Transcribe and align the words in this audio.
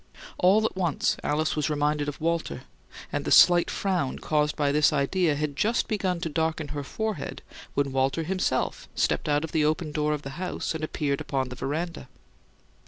All 0.39 0.65
at 0.65 0.75
once 0.75 1.15
Alice 1.21 1.55
was 1.55 1.69
reminded 1.69 2.09
of 2.09 2.19
Walter; 2.19 2.63
and 3.13 3.23
the 3.23 3.29
slight 3.29 3.69
frown 3.69 4.17
caused 4.17 4.55
by 4.55 4.71
this 4.71 4.91
idea 4.91 5.35
had 5.35 5.55
just 5.55 5.87
begun 5.87 6.19
to 6.21 6.27
darken 6.27 6.69
her 6.69 6.83
forehead 6.83 7.43
when 7.75 7.91
Walter 7.91 8.23
himself 8.23 8.89
stepped 8.95 9.29
out 9.29 9.43
of 9.43 9.51
the 9.51 9.63
open 9.63 9.91
door 9.91 10.13
of 10.13 10.23
the 10.23 10.31
house 10.41 10.73
and 10.73 10.83
appeared 10.83 11.21
upon 11.21 11.49
the 11.49 11.55
veranda. 11.55 12.07